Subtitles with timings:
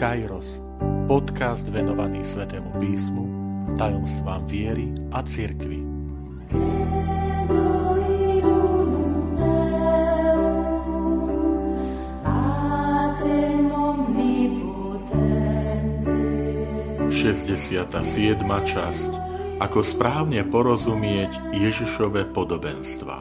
[0.00, 0.64] Kairos,
[1.04, 3.24] podcast venovaný Svetému písmu,
[3.76, 5.84] tajomstvám viery a cirkvi.
[17.12, 19.12] Šesťdesiata siedma časť
[19.60, 23.20] Ako správne porozumieť Ježišove podobenstva.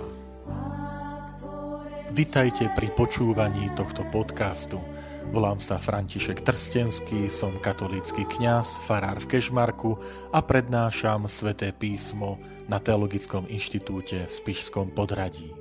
[2.16, 4.80] Vitajte pri počúvaní tohto podcastu–
[5.30, 9.94] Volám sa František Trstenský, som katolícky kňaz, farár v Kešmarku
[10.34, 15.54] a prednášam sväté písmo na Teologickom inštitúte v Spišskom podradí.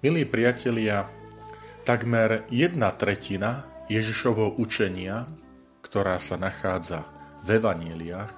[0.00, 1.04] Milí priatelia,
[1.84, 5.28] takmer jedna tretina Ježišovho učenia,
[5.84, 7.04] ktorá sa nachádza
[7.44, 8.32] v evaníliách,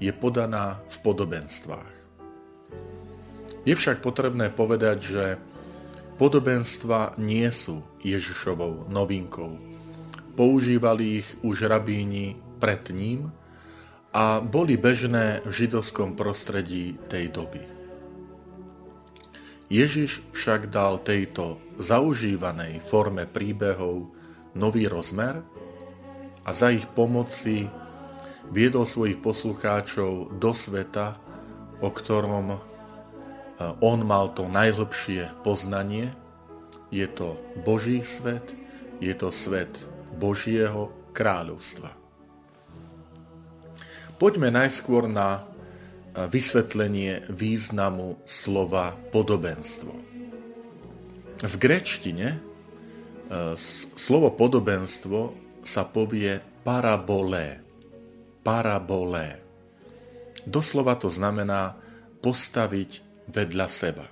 [0.00, 1.94] je podaná v podobenstvách.
[3.68, 5.24] Je však potrebné povedať, že
[6.16, 9.60] Podobenstva nie sú Ježišovou novinkou.
[10.32, 13.28] Používali ich už rabíni pred ním
[14.16, 17.60] a boli bežné v židovskom prostredí tej doby.
[19.68, 24.08] Ježiš však dal tejto zaužívanej forme príbehov
[24.56, 25.44] nový rozmer
[26.46, 27.68] a za ich pomoci
[28.48, 31.20] viedol svojich poslucháčov do sveta,
[31.82, 32.75] o ktorom
[33.60, 36.12] on mal to najhlbšie poznanie.
[36.92, 38.54] Je to Boží svet,
[39.00, 39.84] je to svet
[40.16, 41.92] Božieho kráľovstva.
[44.16, 45.44] Poďme najskôr na
[46.16, 49.92] vysvetlenie významu slova podobenstvo.
[51.44, 52.40] V grečtine
[53.92, 57.60] slovo podobenstvo sa povie parabolé.
[58.40, 59.44] Parabolé.
[60.48, 61.76] Doslova to znamená
[62.24, 64.06] postaviť vedľa seba.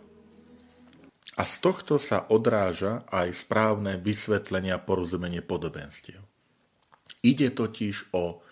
[1.35, 6.23] A z tohto sa odráža aj správne vysvetlenia porozumenie podobenstiev.
[7.27, 8.45] Ide totiž o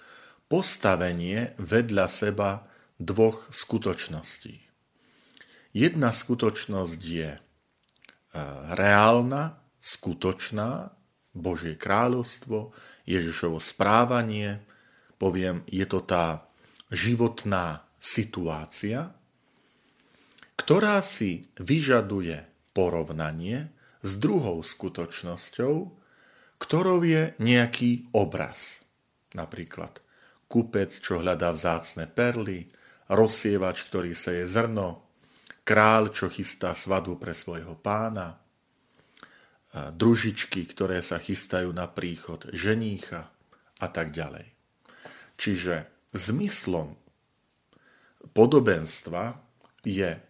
[0.50, 2.66] postavenie vedľa seba
[2.98, 4.66] dvoch skutočností.
[5.72, 7.40] Jedna skutočnosť je e,
[8.76, 10.92] reálna, skutočná,
[11.32, 12.76] Božie kráľovstvo,
[13.08, 14.60] Ježišovo správanie,
[15.16, 16.44] poviem, je to tá
[16.92, 19.16] životná situácia,
[20.56, 25.74] ktorá si vyžaduje porovnanie s druhou skutočnosťou,
[26.58, 28.86] ktorou je nejaký obraz.
[29.34, 30.02] Napríklad
[30.46, 32.68] kupec, čo hľadá vzácne perly,
[33.08, 35.08] rozsievač, ktorý seje zrno,
[35.64, 38.36] král, čo chystá svadbu pre svojho pána,
[39.72, 43.32] družičky, ktoré sa chystajú na príchod ženícha
[43.80, 44.52] a tak ďalej.
[45.40, 46.92] Čiže zmyslom
[48.36, 49.40] podobenstva
[49.82, 50.20] je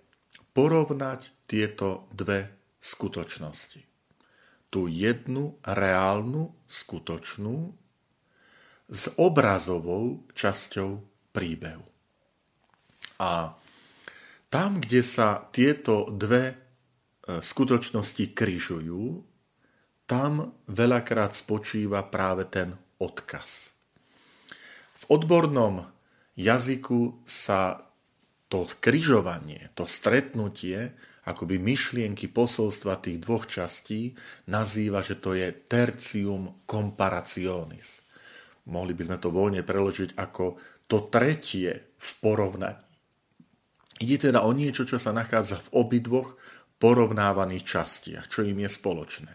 [0.52, 3.80] porovnať tieto dve skutočnosti.
[4.72, 7.76] Tu jednu reálnu, skutočnú
[8.88, 11.00] s obrazovou časťou
[11.32, 11.84] príbehu.
[13.20, 13.56] A
[14.52, 16.54] tam, kde sa tieto dve e,
[17.40, 19.24] skutočnosti kryžujú,
[20.04, 23.72] tam veľakrát spočíva práve ten odkaz.
[24.92, 25.88] V odbornom
[26.36, 27.91] jazyku sa
[28.52, 30.92] to križovanie, to stretnutie,
[31.24, 34.12] akoby myšlienky posolstva tých dvoch častí,
[34.44, 38.04] nazýva, že to je tercium comparationis.
[38.68, 42.84] Mohli by sme to voľne preložiť ako to tretie v porovnaní.
[44.04, 46.36] Ide teda o niečo, čo sa nachádza v obidvoch
[46.82, 49.32] porovnávaných častiach, čo im je spoločné.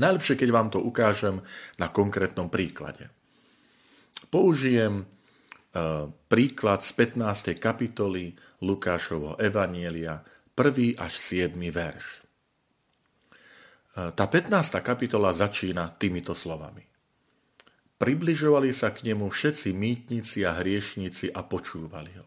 [0.00, 1.44] Najlepšie, keď vám to ukážem
[1.76, 3.12] na konkrétnom príklade.
[4.32, 5.04] Použijem
[6.28, 7.56] príklad z 15.
[7.60, 8.32] kapitoly
[8.64, 10.24] Lukášovho Evanielia,
[10.56, 10.98] 1.
[10.98, 11.54] až 7.
[11.70, 12.06] verš.
[13.94, 14.80] E, tá 15.
[14.80, 16.82] kapitola začína týmito slovami.
[17.98, 22.26] Približovali sa k nemu všetci mýtnici a hriešnici a počúvali ho.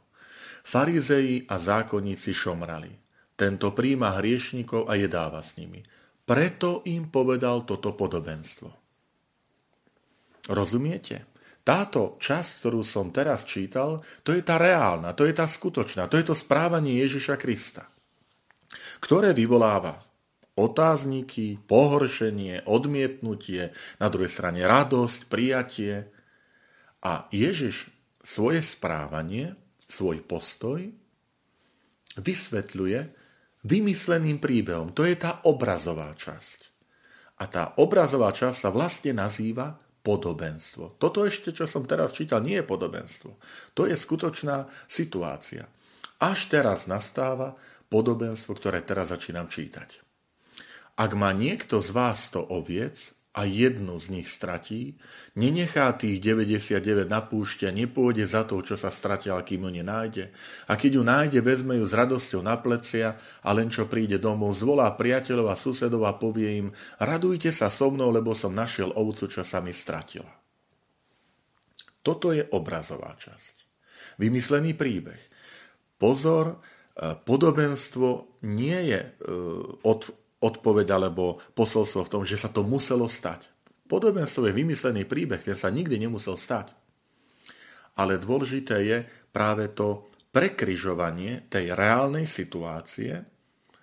[0.62, 2.91] Farizeji a zákonníci šomrali.
[3.34, 5.81] Tento príjma hriešnikov a jedáva s nimi.
[6.27, 8.69] Preto im povedal toto podobenstvo.
[10.51, 11.31] Rozumiete?
[11.62, 16.18] Táto časť, ktorú som teraz čítal, to je tá reálna, to je tá skutočná, to
[16.18, 17.86] je to správanie Ježiša Krista,
[18.98, 19.94] ktoré vyvoláva
[20.58, 23.72] otázniky, pohoršenie, odmietnutie,
[24.02, 26.12] na druhej strane radosť, prijatie.
[27.02, 27.90] A Ježiš
[28.22, 29.57] svoje správanie,
[29.90, 30.86] svoj postoj
[32.19, 33.00] vysvetľuje
[33.66, 34.94] vymysleným príbehom.
[34.94, 36.60] To je tá obrazová časť.
[37.42, 40.98] A tá obrazová časť sa vlastne nazýva podobenstvo.
[40.98, 43.38] Toto ešte, čo som teraz čítal, nie je podobenstvo.
[43.77, 45.69] To je skutočná situácia.
[46.21, 47.57] Až teraz nastáva
[47.89, 50.01] podobenstvo, ktoré teraz začínam čítať.
[50.98, 55.00] Ak má niekto z vás to oviec a jednu z nich stratí,
[55.39, 60.36] nenechá tých 99 na púšte a nepôjde za to, čo sa stratil, kým ju nenájde.
[60.68, 64.60] A keď ju nájde, vezme ju s radosťou na plecia a len čo príde domov,
[64.60, 66.68] zvolá priateľov a susedov a povie im,
[67.00, 70.28] radujte sa so mnou, lebo som našiel ovcu, čo sa mi stratila.
[72.04, 73.56] Toto je obrazová časť.
[74.19, 75.22] Vymyslený príbeh.
[75.95, 76.56] Pozor, e,
[77.16, 79.10] podobenstvo nie je e,
[79.88, 83.48] od odpoveď alebo posolstvo v tom, že sa to muselo stať.
[83.86, 86.74] Podobenstvo je vymyslený príbeh, ten sa nikdy nemusel stať.
[87.96, 88.98] Ale dôležité je
[89.30, 93.22] práve to prekryžovanie tej reálnej situácie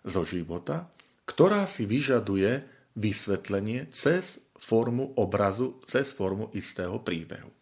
[0.03, 0.89] zo života,
[1.29, 2.65] ktorá si vyžaduje
[2.97, 7.53] vysvetlenie cez formu obrazu, cez formu istého príbehu.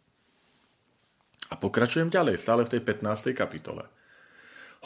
[1.50, 3.34] A pokračujem ďalej, stále v tej 15.
[3.36, 3.86] kapitole.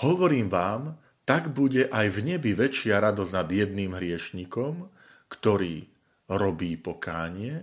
[0.00, 0.96] Hovorím vám,
[1.30, 4.90] tak bude aj v nebi väčšia radosť nad jedným hriešnikom,
[5.30, 5.86] ktorý
[6.26, 7.62] robí pokánie,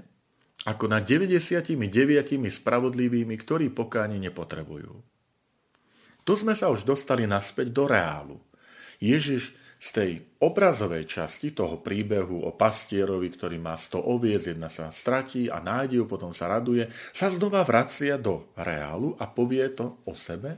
[0.64, 1.76] ako nad 99
[2.48, 4.96] spravodlivými, ktorí pokánie nepotrebujú.
[6.24, 8.40] Tu sme sa už dostali naspäť do reálu.
[9.04, 14.96] Ježiš z tej obrazovej časti toho príbehu o pastierovi, ktorý má 100 oviec, jedna sa
[14.96, 20.00] stratí a nájde ju, potom sa raduje, sa znova vracia do reálu a povie to
[20.08, 20.56] o sebe,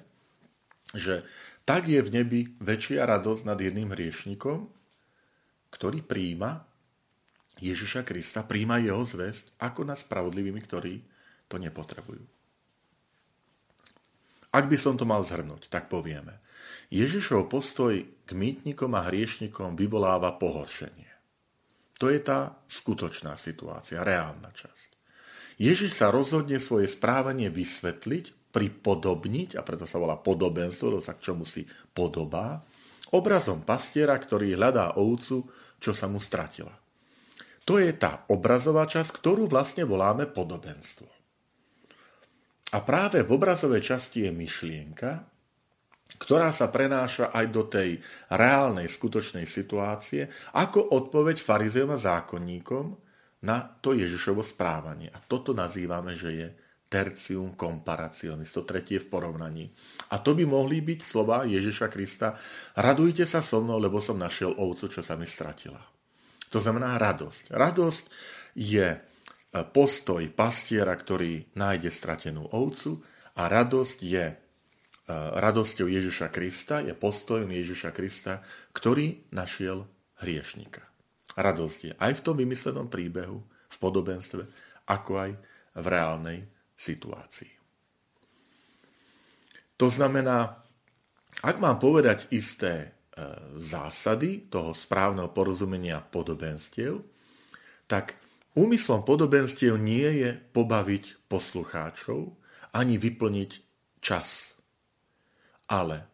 [0.94, 1.26] že
[1.70, 4.66] tak je v nebi väčšia radosť nad jedným hriešnikom,
[5.70, 6.66] ktorý príjma
[7.62, 11.06] Ježiša Krista, príjma jeho zväzť, ako nad spravodlivými, ktorí
[11.46, 12.26] to nepotrebujú.
[14.50, 16.42] Ak by som to mal zhrnúť, tak povieme.
[16.90, 21.14] Ježišov postoj k mýtnikom a hriešnikom vyvoláva pohoršenie.
[22.02, 24.90] To je tá skutočná situácia, reálna časť.
[25.62, 31.32] Ježiš sa rozhodne svoje správanie vysvetliť pripodobniť, a preto sa volá podobenstvo, to sa k
[31.32, 32.66] čomu si podobá,
[33.14, 35.46] obrazom pastiera, ktorý hľadá ovcu,
[35.78, 36.74] čo sa mu stratila.
[37.66, 41.06] To je tá obrazová časť, ktorú vlastne voláme podobenstvo.
[42.70, 45.26] A práve v obrazovej časti je myšlienka,
[46.18, 48.02] ktorá sa prenáša aj do tej
[48.34, 52.98] reálnej, skutočnej situácie, ako odpoveď farizeom a zákonníkom
[53.46, 55.14] na to Ježišovo správanie.
[55.14, 56.48] A toto nazývame, že je
[56.90, 59.70] tercium comparationis, to tretie v porovnaní.
[60.10, 62.34] A to by mohli byť slova Ježiša Krista.
[62.74, 65.80] Radujte sa so mnou, lebo som našiel ovcu, čo sa mi stratila.
[66.50, 67.54] To znamená radosť.
[67.54, 68.04] Radosť
[68.58, 69.00] je e,
[69.70, 73.06] postoj pastiera, ktorý nájde stratenú ovcu
[73.38, 74.36] a radosť je e,
[75.14, 78.42] radosťou Ježiša Krista, je postojom Ježiša Krista,
[78.74, 79.86] ktorý našiel
[80.26, 80.82] hriešnika.
[81.38, 83.38] Radosť je aj v tom vymyslenom príbehu,
[83.70, 84.42] v podobenstve,
[84.90, 85.32] ako aj
[85.78, 86.40] v reálnej
[86.80, 87.52] situácií.
[89.76, 90.64] To znamená,
[91.44, 92.88] ak mám povedať isté e,
[93.60, 97.00] zásady toho správneho porozumenia podobenstiev,
[97.88, 98.16] tak
[98.60, 102.36] úmyslom podobenstiev nie je pobaviť poslucháčov
[102.76, 103.52] ani vyplniť
[104.04, 104.56] čas.
[105.72, 106.06] Ale e,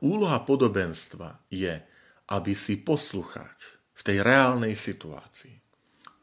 [0.00, 1.74] úloha podobenstva je,
[2.32, 5.52] aby si poslucháč v tej reálnej situácii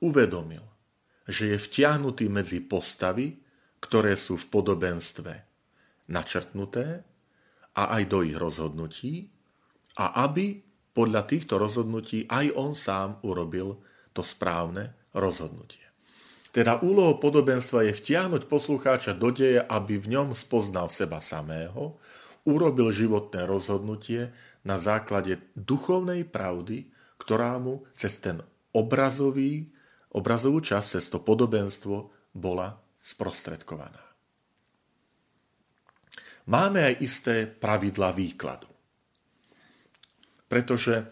[0.01, 0.70] uvedomil,
[1.27, 3.37] že je vtiahnutý medzi postavy,
[3.81, 5.33] ktoré sú v podobenstve
[6.09, 7.01] načrtnuté
[7.77, 9.31] a aj do ich rozhodnutí
[9.97, 10.59] a aby
[10.91, 13.79] podľa týchto rozhodnutí aj on sám urobil
[14.11, 15.81] to správne rozhodnutie.
[16.51, 21.95] Teda úlohou podobenstva je vtiahnuť poslucháča do deje, aby v ňom spoznal seba samého,
[22.43, 24.35] urobil životné rozhodnutie
[24.67, 28.43] na základe duchovnej pravdy, ktorá mu cez ten
[28.75, 29.71] obrazový
[30.15, 34.11] obrazovú časť cez to podobenstvo bola sprostredkovaná.
[36.49, 38.67] Máme aj isté pravidla výkladu.
[40.49, 41.05] Pretože e,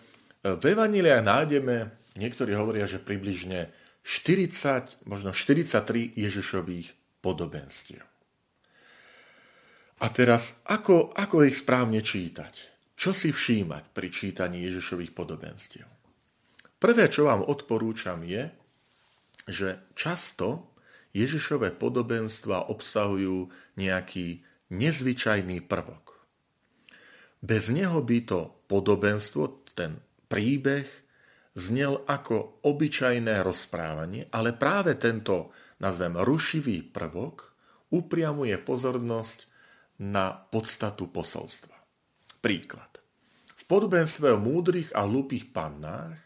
[0.57, 1.75] v Evaníliách nájdeme,
[2.19, 3.71] niektorí hovoria, že približne
[4.03, 8.03] 40, možno 43 Ježišových podobenstiev.
[9.99, 12.53] A teraz, ako, ako ich správne čítať?
[12.99, 15.87] Čo si všímať pri čítaní Ježišových podobenstiev?
[16.79, 18.47] Prvé, čo vám odporúčam, je,
[19.49, 20.69] že často
[21.11, 26.21] Ježišové podobenstva obsahujú nejaký nezvyčajný prvok.
[27.41, 29.97] Bez neho by to podobenstvo, ten
[30.29, 30.85] príbeh,
[31.57, 35.49] znel ako obyčajné rozprávanie, ale práve tento,
[35.81, 37.55] nazvem, rušivý prvok
[37.89, 39.49] upriamuje pozornosť
[39.99, 41.75] na podstatu posolstva.
[42.39, 43.01] Príklad.
[43.57, 46.19] V podobenstve o múdrych a hlúpých pannách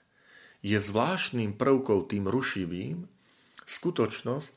[0.62, 3.10] je zvláštnym prvkom tým rušivým,
[3.74, 4.51] skutočnosť,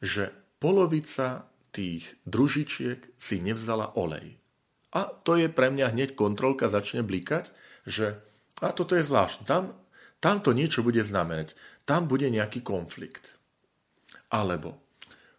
[0.00, 0.30] že
[0.62, 4.38] polovica tých družičiek si nevzala olej.
[4.90, 7.50] A to je pre mňa hneď kontrolka začne blikať,
[7.86, 8.18] že
[8.60, 9.46] a toto je zvláštne.
[9.48, 9.80] Tam
[10.20, 11.56] tam to niečo bude znamenať.
[11.88, 13.34] Tam bude nejaký konflikt.
[14.28, 14.76] Alebo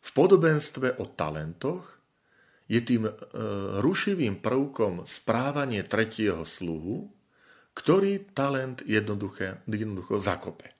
[0.01, 2.01] v podobenstve o talentoch
[2.65, 3.13] je tým e,
[3.77, 7.13] rušivým prvkom správanie tretieho sluhu,
[7.77, 10.73] ktorý talent jednoducho, jednoducho zakope.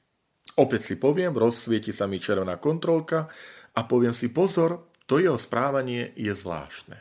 [0.59, 3.31] Opäť si poviem, rozsvieti sa mi červená kontrolka
[3.71, 6.97] a poviem si pozor, to jeho správanie je zvláštne.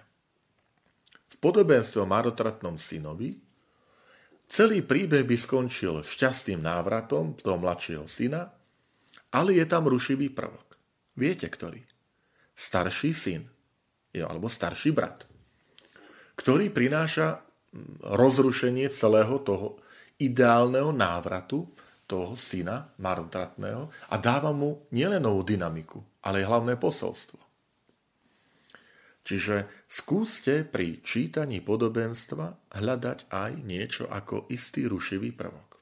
[1.11, 3.51] V podobenstve o marotratnom synovi
[4.51, 8.51] Celý príbeh by skončil šťastným návratom toho mladšieho syna,
[9.31, 10.75] ale je tam rušivý prvok.
[11.15, 11.79] Viete ktorý?
[12.51, 13.47] Starší syn,
[14.11, 15.23] alebo starší brat,
[16.35, 19.79] ktorý prináša mm, rozrušenie celého toho
[20.19, 21.71] ideálneho návratu
[22.11, 27.39] toho syna marotratného a dáva mu nielen novú dynamiku, ale aj hlavné posolstvo.
[29.23, 35.79] Čiže skúste pri čítaní podobenstva hľadať aj niečo ako istý rušivý prvok.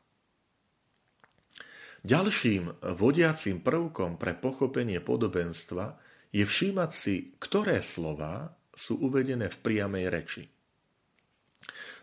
[2.05, 5.97] Ďalším vodiacím prvkom pre pochopenie podobenstva
[6.31, 10.45] je všímať si, ktoré slova sú uvedené v priamej reči.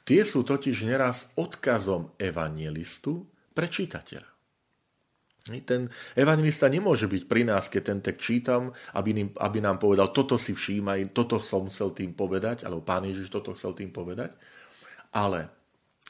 [0.05, 3.25] Tie sú totiž neraz odkazom evangelistu
[3.55, 4.35] pre čitateľa.
[5.45, 5.85] Ten
[6.17, 10.57] evangelista nemôže byť pri nás, keď ten tek čítam, aby, aby nám povedal, toto si
[10.57, 14.33] všímaj, toto som chcel tým povedať, alebo pán Ježiš toto chcel tým povedať.
[15.13, 15.53] Ale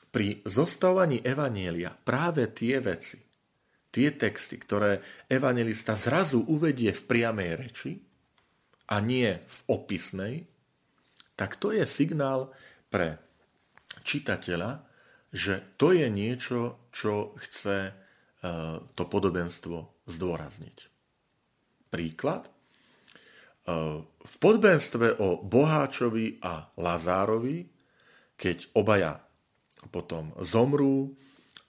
[0.08, 3.20] pri zostávaní evanielia práve tie veci,
[3.92, 7.92] tie texty, ktoré evangelista zrazu uvedie v priamej reči
[8.88, 10.48] a nie v opisnej,
[11.36, 12.56] tak to je signál
[12.88, 13.20] pre
[14.08, 14.80] čitateľa,
[15.36, 18.06] že to je niečo, čo chce
[18.46, 20.78] E, to podobenstvo zdôrazniť.
[21.90, 22.46] Príklad.
[22.46, 22.52] E,
[24.06, 27.66] v podobenstve o Boháčovi a Lazárovi,
[28.38, 29.18] keď obaja
[29.90, 31.18] potom zomrú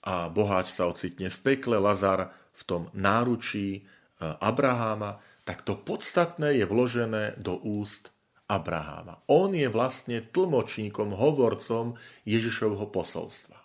[0.05, 3.83] a Boháč sa ocitne v pekle, Lazár v tom náručí e,
[4.21, 5.17] Abraháma,
[5.49, 8.13] tak to podstatné je vložené do úst
[8.53, 9.25] Abraháma.
[9.33, 11.97] On je vlastne tlmočníkom, hovorcom
[12.29, 13.56] Ježišovho posolstva.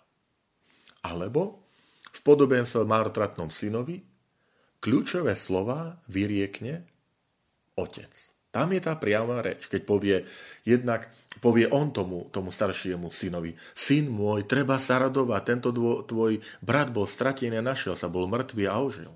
[1.02, 1.66] Alebo
[2.12, 4.02] v podobenstve marotratnom synovi
[4.82, 6.86] kľúčové slova vyriekne
[7.78, 8.12] otec.
[8.52, 10.16] Tam je tá priama reč, keď povie,
[10.68, 11.08] jednak
[11.40, 16.92] povie on tomu, tomu staršiemu synovi, syn môj, treba sa radovať, tento dvo, tvoj brat
[16.92, 19.12] bol stratený a našiel sa, bol mŕtvý a ožil.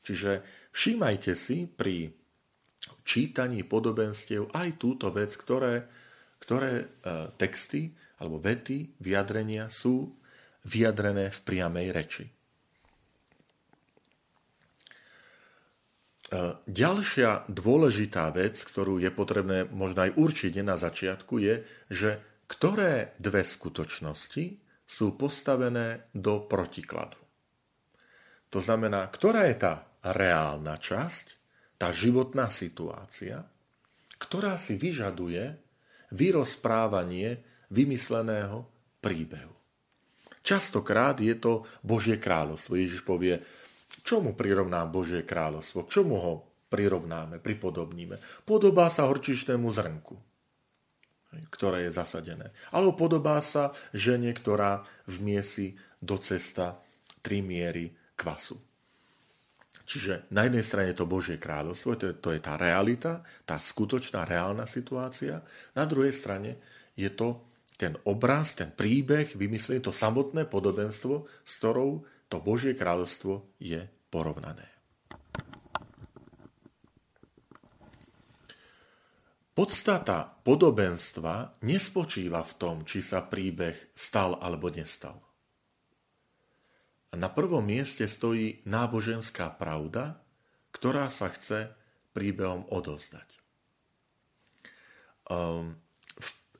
[0.00, 0.40] Čiže
[0.72, 2.16] všímajte si pri
[3.04, 5.84] čítaní podobenstiev aj túto vec, ktoré,
[6.40, 6.84] ktoré e,
[7.36, 10.16] texty alebo vety, vyjadrenia sú
[10.64, 12.24] vyjadrené v priamej reči.
[12.26, 12.32] E,
[16.64, 21.54] ďalšia dôležitá vec, ktorú je potrebné možno aj určiť na začiatku, je,
[21.90, 22.10] že
[22.46, 24.44] ktoré dve skutočnosti
[24.86, 27.18] sú postavené do protikladu.
[28.50, 31.26] To znamená, ktorá je tá reálna časť,
[31.78, 33.46] tá životná situácia,
[34.18, 35.54] ktorá si vyžaduje
[36.10, 38.66] vyrozprávanie vymysleného
[38.98, 39.59] príbehu.
[40.40, 42.76] Častokrát je to Božie kráľovstvo.
[42.76, 43.40] Ježiš povie,
[44.00, 45.84] čomu prirovnám Božie kráľovstvo?
[45.84, 46.32] K čomu ho
[46.72, 48.16] prirovnáme, pripodobníme?
[48.48, 50.16] Podobá sa horčišnému zrnku,
[51.52, 52.50] ktoré je zasadené.
[52.72, 56.80] Alebo podobá sa žene, ktorá vmiesi do cesta
[57.20, 58.56] tri miery kvasu.
[59.90, 64.22] Čiže na jednej strane to Božie kráľovstvo, to je, to je tá realita, tá skutočná,
[64.22, 65.42] reálna situácia.
[65.74, 66.62] Na druhej strane
[66.94, 67.49] je to
[67.80, 74.68] ten obraz, ten príbeh, vymysleli to samotné podobenstvo, s ktorou to Božie kráľovstvo je porovnané.
[79.56, 85.20] Podstata podobenstva nespočíva v tom, či sa príbeh stal alebo nestal.
[87.16, 90.22] Na prvom mieste stojí náboženská pravda,
[90.70, 91.74] ktorá sa chce
[92.14, 93.26] príbehom odozdať.
[95.26, 95.74] Um,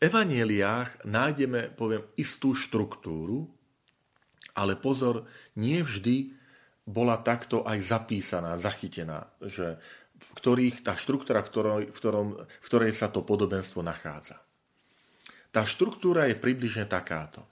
[0.01, 3.47] evaneliách nájdeme, poviem, istú štruktúru,
[4.57, 6.35] ale pozor, nie vždy
[6.89, 9.79] bola takto aj zapísaná, zachytená, že
[10.21, 14.41] v ktorých tá štruktúra, v, ktorej, v, ktorom, v ktorej sa to podobenstvo nachádza.
[15.51, 17.47] Tá štruktúra je približne takáto.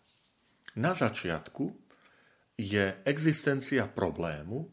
[0.78, 1.74] Na začiatku
[2.58, 4.68] je existencia problému,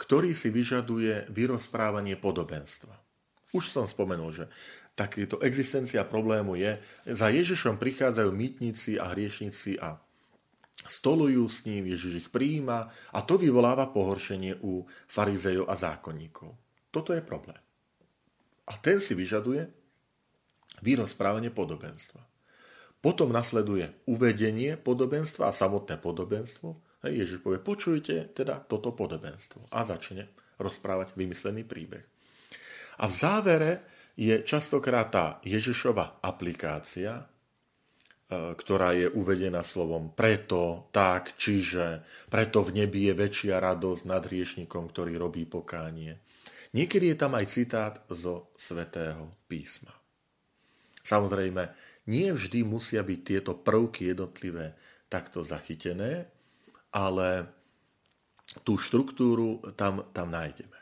[0.00, 3.09] ktorý si vyžaduje vyrozprávanie podobenstva.
[3.50, 4.46] Už som spomenul, že
[4.94, 6.78] takéto existencia problému je,
[7.10, 9.98] za Ježišom prichádzajú mýtnici a hriešnici a
[10.86, 16.54] stolujú s ním, Ježiš ich prijíma a to vyvoláva pohoršenie u farizejov a zákonníkov.
[16.94, 17.58] Toto je problém.
[18.70, 19.66] A ten si vyžaduje
[20.78, 22.22] vyrozprávanie podobenstva.
[23.00, 30.28] Potom nasleduje uvedenie podobenstva a samotné podobenstvo, Ježiš povie, počujte teda toto podobenstvo a začne
[30.60, 32.04] rozprávať vymyslený príbeh.
[33.00, 33.72] A v závere
[34.12, 37.24] je častokrát tá Ježišova aplikácia, e,
[38.52, 44.92] ktorá je uvedená slovom preto, tak, čiže, preto v nebi je väčšia radosť nad hriešnikom,
[44.92, 46.20] ktorý robí pokánie.
[46.76, 49.96] Niekedy je tam aj citát zo svätého písma.
[51.00, 51.72] Samozrejme,
[52.12, 54.76] nie vždy musia byť tieto prvky jednotlivé
[55.08, 56.28] takto zachytené,
[56.92, 57.48] ale
[58.62, 60.79] tú štruktúru tam, tam nájdeme.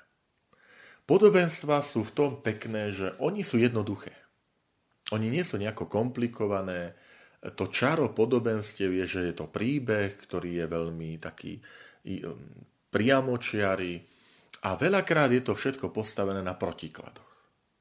[1.08, 4.12] Podobenstva sú v tom pekné, že oni sú jednoduché.
[5.08, 6.92] Oni nie sú nejako komplikované.
[7.40, 11.64] To čaro podobenstiev je, že je to príbeh, ktorý je veľmi taký
[12.28, 12.36] um,
[12.92, 14.04] priamočiary
[14.68, 17.24] a veľakrát je to všetko postavené na protikladoch.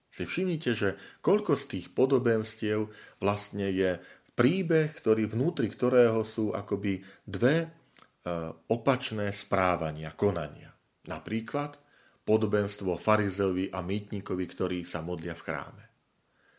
[0.07, 2.87] Si všimnite, že koľko z tých podobenstiev
[3.19, 3.99] vlastne je
[4.39, 10.71] príbeh, ktorý vnútri ktorého sú akoby dve uh, opačné správania, konania.
[11.11, 11.86] Napríklad
[12.27, 15.83] podobenstvo farizeovi a mýtnikovi, ktorí sa modlia v chráme.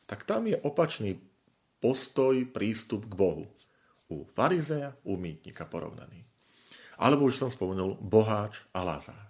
[0.09, 1.21] Tak tam je opačný
[1.85, 3.45] postoj, prístup k Bohu.
[4.09, 6.25] U farizeja, u mýtnika porovnaný.
[6.97, 9.29] Alebo už som spomenul Boháč a Lazár.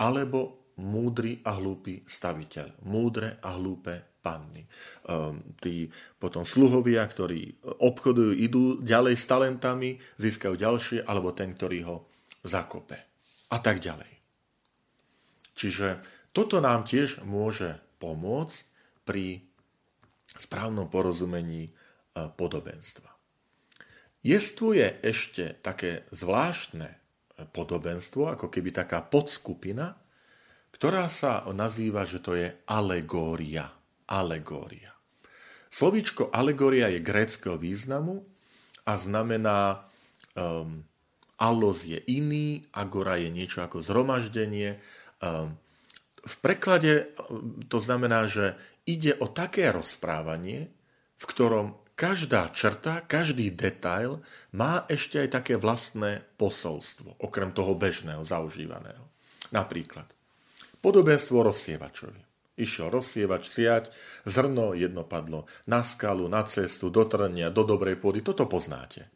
[0.00, 2.80] Alebo múdry a hlúpy staviteľ.
[2.88, 4.64] Múdre a hlúpe panny.
[5.04, 11.78] Um, tí potom sluhovia, ktorí obchodujú, idú ďalej s talentami, získajú ďalšie, alebo ten, ktorý
[11.84, 11.96] ho
[12.40, 12.96] zakope.
[13.52, 14.19] A tak ďalej.
[15.60, 16.00] Čiže
[16.32, 18.64] toto nám tiež môže pomôcť
[19.04, 19.44] pri
[20.40, 21.70] správnom porozumení e,
[22.32, 23.12] podobenstva.
[24.24, 26.96] Jestvuje ešte také zvláštne e,
[27.44, 30.00] podobenstvo, ako keby taká podskupina,
[30.72, 33.68] ktorá sa nazýva, že to je alegória.
[34.08, 34.96] Alegória.
[35.68, 38.26] Slovíčko alegória je gréckého významu
[38.82, 39.86] a znamená
[40.34, 40.82] um,
[41.38, 44.82] allos je iný, agora je niečo ako zhromaždenie,
[46.20, 47.12] v preklade
[47.68, 48.56] to znamená, že
[48.88, 50.72] ide o také rozprávanie,
[51.20, 54.24] v ktorom každá črta, každý detail
[54.56, 59.04] má ešte aj také vlastné posolstvo, okrem toho bežného, zaužívaného.
[59.52, 60.08] Napríklad,
[60.80, 62.24] podobenstvo rozsievačovi.
[62.56, 63.92] Išiel rozsievač siať,
[64.24, 68.20] zrno jedno padlo na skalu, na cestu, do trnia, do dobrej pôdy.
[68.20, 69.08] Toto poznáte.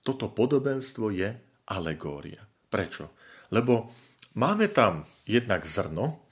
[0.00, 1.28] Toto podobenstvo je
[1.68, 2.40] alegória.
[2.68, 3.12] Prečo?
[3.52, 3.92] Lebo
[4.38, 6.22] Máme tam jednak zrno,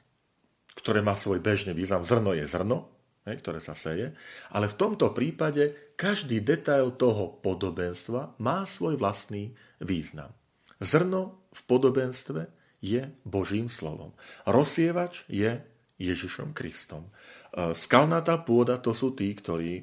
[0.78, 2.06] ktoré má svoj bežný význam.
[2.06, 2.86] Zrno je zrno,
[3.26, 4.14] ktoré sa seje,
[4.54, 10.30] ale v tomto prípade každý detail toho podobenstva má svoj vlastný význam.
[10.78, 12.40] Zrno v podobenstve
[12.78, 14.14] je Božím slovom.
[14.46, 15.58] Rozsievač je
[15.98, 17.10] Ježišom Kristom.
[17.10, 19.82] E, skalnatá pôda to sú tí, ktorí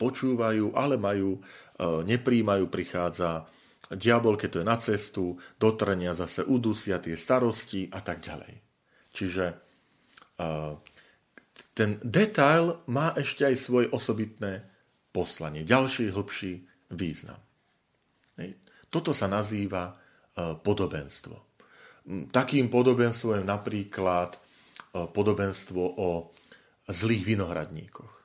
[0.00, 1.40] počúvajú, ale majú, e,
[2.08, 3.44] nepríjmajú, prichádza
[3.90, 5.24] diabol, keď to je na cestu,
[5.58, 8.54] dotrenia zase udusia tie starosti a tak ďalej.
[9.10, 9.44] Čiže
[11.74, 14.62] ten detail má ešte aj svoje osobitné
[15.10, 16.52] poslanie, ďalší, hĺbší
[16.94, 17.42] význam.
[18.90, 19.90] Toto sa nazýva
[20.38, 21.36] podobenstvo.
[22.30, 24.38] Takým podobenstvom je napríklad
[24.94, 26.30] podobenstvo o
[26.90, 28.19] zlých vinohradníkoch.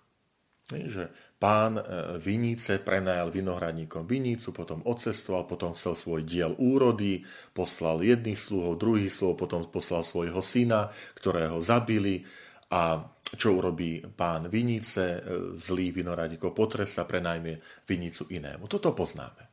[0.66, 1.84] Že pán e,
[2.18, 7.22] Vinice prenajal vinohradníkom vinicu, potom odcestoval, potom chcel svoj diel úrody,
[7.54, 12.26] poslal jedných sluhov, druhých sluhov, potom poslal svojho syna, ktorého zabili
[12.74, 12.98] a
[13.38, 15.20] čo urobí pán Vinice, e,
[15.54, 18.66] zlý vinohradníkov potresta, prenajmie vinicu inému.
[18.66, 19.44] Toto poznáme.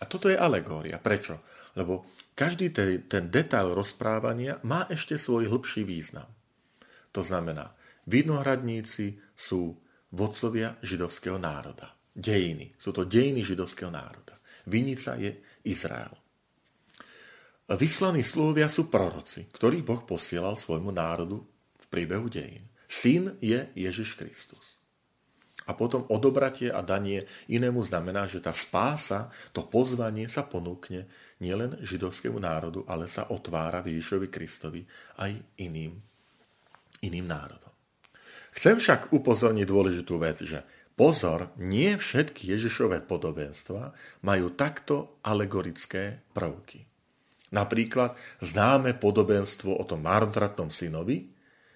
[0.00, 0.96] A toto je alegória.
[1.00, 1.44] Prečo?
[1.76, 6.28] Lebo každý ten, ten detail rozprávania má ešte svoj hĺbší význam.
[7.12, 7.72] To znamená,
[8.04, 9.76] vinohradníci sú
[10.12, 11.94] vodcovia židovského národa.
[12.16, 12.72] Dejiny.
[12.80, 14.38] Sú to dejiny židovského národa.
[14.66, 15.36] Vinica je
[15.68, 16.14] Izrael.
[17.66, 21.42] Vyslaní sluhovia sú proroci, ktorých Boh posielal svojmu národu
[21.82, 22.62] v priebehu dejín.
[22.86, 24.78] Syn je Ježiš Kristus.
[25.66, 31.10] A potom odobratie a danie inému znamená, že tá spása, to pozvanie sa ponúkne
[31.42, 34.86] nielen židovskému národu, ale sa otvára Ježišovi Kristovi
[35.18, 35.98] aj iným,
[37.02, 37.75] iným národom.
[38.56, 40.64] Chcem však upozorniť dôležitú vec, že
[40.96, 43.92] pozor, nie všetky Ježišové podobenstva
[44.24, 46.88] majú takto alegorické prvky.
[47.52, 51.28] Napríklad známe podobenstvo o tom marnotratnom synovi,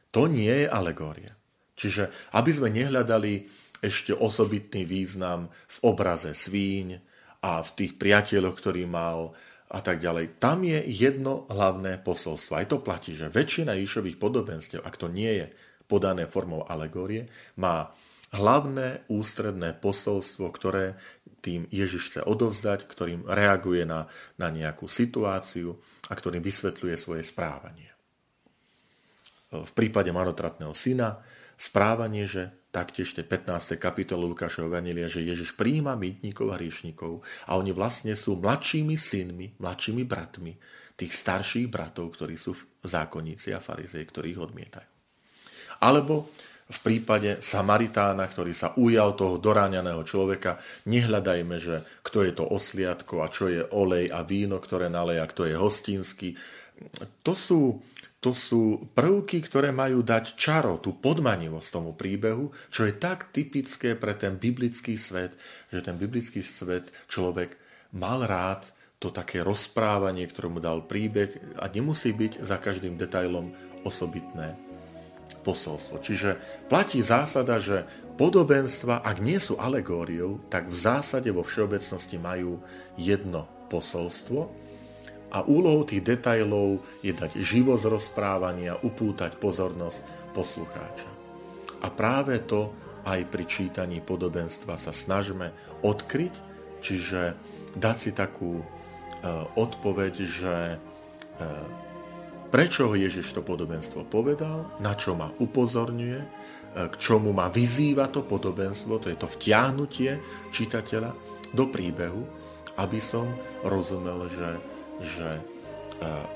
[0.08, 1.36] to nie je alegória.
[1.76, 3.46] Čiže aby sme nehľadali
[3.84, 7.00] ešte osobitný význam v obraze svíň
[7.44, 9.32] a v tých priateľoch, ktorý mal
[9.70, 10.42] a tak ďalej.
[10.42, 12.58] Tam je jedno hlavné posolstvo.
[12.58, 15.46] Aj to platí, že väčšina Ježišových podobenstiev, ak to nie je
[15.90, 17.26] podané formou alegórie,
[17.58, 17.90] má
[18.30, 20.94] hlavné ústredné posolstvo, ktoré
[21.42, 24.06] tým Ježiš chce odovzdať, ktorým reaguje na,
[24.38, 25.74] na nejakú situáciu
[26.06, 27.90] a ktorým vysvetľuje svoje správanie.
[29.50, 31.18] V prípade marnotratného syna
[31.58, 33.74] správanie, že taktiež v 15.
[33.82, 39.58] kapitole Lukášovho Evangelia, že Ježiš príjima mytníkov a hriešnikov a oni vlastne sú mladšími synmi,
[39.58, 40.54] mladšími bratmi
[40.94, 42.54] tých starších bratov, ktorí sú
[42.86, 44.99] zákonníci a farizei, ktorí ich odmietajú.
[45.80, 46.28] Alebo
[46.70, 53.26] v prípade Samaritána, ktorý sa ujal toho doráňaného človeka, nehľadajme, že kto je to osliadko
[53.26, 56.38] a čo je olej a víno, ktoré naleja, kto je hostinský.
[57.26, 57.82] To sú
[58.20, 63.96] to sú prvky, ktoré majú dať čaro, tú podmanivosť tomu príbehu, čo je tak typické
[63.96, 65.32] pre ten biblický svet,
[65.72, 67.56] že ten biblický svet človek
[67.96, 68.68] mal rád
[69.00, 73.56] to také rozprávanie, ktoré mu dal príbeh a nemusí byť za každým detailom
[73.88, 74.69] osobitné
[75.40, 75.98] posolstvo.
[76.00, 76.36] Čiže
[76.68, 77.88] platí zásada, že
[78.20, 82.60] podobenstva, ak nie sú alegóriou, tak v zásade vo všeobecnosti majú
[83.00, 84.52] jedno posolstvo
[85.30, 90.02] a úlohou tých detajlov je dať život rozprávania, upútať pozornosť
[90.34, 91.10] poslucháča.
[91.80, 92.74] A práve to
[93.06, 96.34] aj pri čítaní podobenstva sa snažíme odkryť,
[96.84, 97.32] čiže
[97.78, 98.64] dať si takú e,
[99.56, 100.78] odpoveď, že e,
[102.50, 106.28] prečo ho Ježiš to podobenstvo povedal, na čo ma upozorňuje, e,
[106.90, 110.18] k čomu ma vyzýva to podobenstvo, to je to vtiahnutie
[110.50, 111.14] čitateľa
[111.54, 112.22] do príbehu,
[112.78, 113.30] aby som
[113.66, 114.60] rozumel, že
[115.00, 115.42] že e,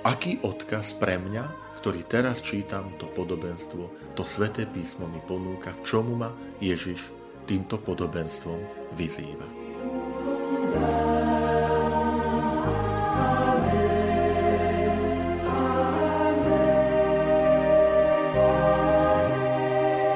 [0.04, 1.44] aký odkaz pre mňa,
[1.84, 6.32] ktorý teraz čítam to podobenstvo, to sveté písmo mi ponúka, čomu ma
[6.64, 7.12] Ježiš
[7.44, 8.56] týmto podobenstvom
[8.96, 9.44] vyzýva.